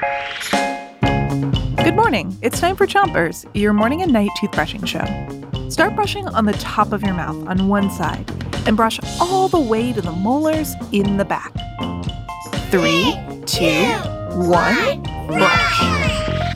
[0.00, 2.38] Good morning.
[2.40, 5.68] It's time for Chompers, your morning and night toothbrushing show.
[5.68, 8.30] Start brushing on the top of your mouth on one side
[8.66, 11.52] and brush all the way to the molars in the back.
[12.70, 13.84] Three, two,
[14.48, 16.54] one, brush.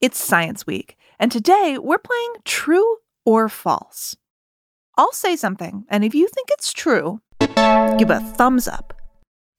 [0.00, 4.16] It's Science Week, and today we're playing True or False.
[4.96, 9.00] I'll say something, and if you think it's true, give a thumbs up.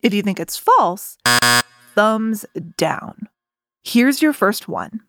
[0.02, 1.18] If you think it's false,
[2.00, 2.46] thumbs
[2.78, 3.28] down.
[3.84, 5.02] Here's your first one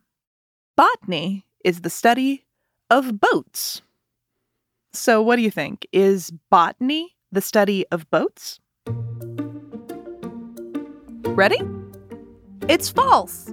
[0.76, 2.46] Botany is the study
[2.90, 3.82] of boats.
[4.92, 5.86] So, what do you think?
[5.92, 8.58] Is botany the study of boats?
[11.28, 11.60] Ready?
[12.68, 13.52] It's false.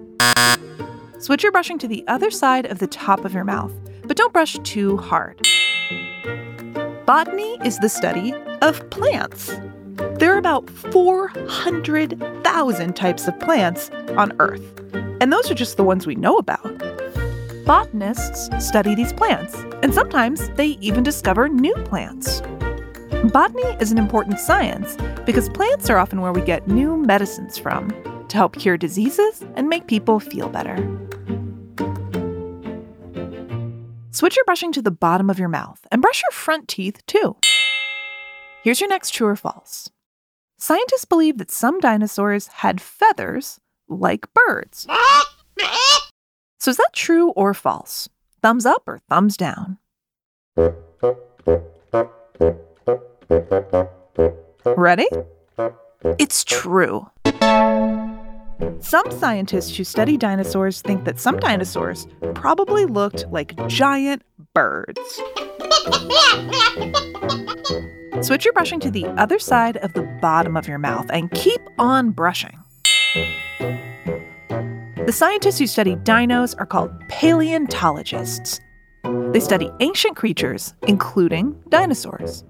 [1.19, 3.73] Switch your brushing to the other side of the top of your mouth,
[4.05, 5.39] but don't brush too hard.
[7.05, 8.33] Botany is the study
[8.63, 9.51] of plants.
[9.97, 14.61] There are about 400,000 types of plants on Earth,
[15.19, 16.63] and those are just the ones we know about.
[17.65, 22.41] Botanists study these plants, and sometimes they even discover new plants.
[23.33, 27.89] Botany is an important science because plants are often where we get new medicines from
[28.29, 30.77] to help cure diseases and make people feel better.
[34.11, 37.35] Switch your brushing to the bottom of your mouth and brush your front teeth too.
[38.63, 39.89] Here's your next true or false.
[40.57, 44.87] Scientists believe that some dinosaurs had feathers like birds.
[46.59, 48.09] So is that true or false?
[48.41, 49.77] Thumbs up or thumbs down?
[54.75, 55.07] Ready?
[56.19, 57.09] It's true.
[58.79, 65.21] Some scientists who study dinosaurs think that some dinosaurs probably looked like giant birds.
[68.21, 71.61] Switch your brushing to the other side of the bottom of your mouth and keep
[71.77, 72.59] on brushing.
[75.05, 78.59] The scientists who study dinos are called paleontologists.
[79.31, 82.43] They study ancient creatures, including dinosaurs.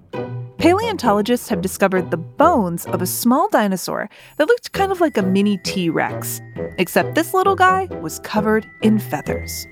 [0.58, 5.22] Paleontologists have discovered the bones of a small dinosaur that looked kind of like a
[5.22, 6.40] mini T Rex,
[6.78, 9.68] except this little guy was covered in feathers.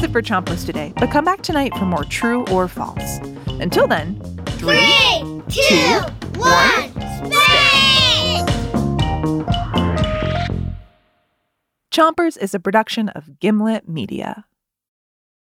[0.00, 3.18] That's it for Chompers today, but come back tonight for more true or false.
[3.60, 4.80] Until then, Three,
[5.50, 6.00] two,
[6.38, 6.90] one,
[7.20, 8.46] spin!
[11.90, 14.46] Chompers is a production of Gimlet Media.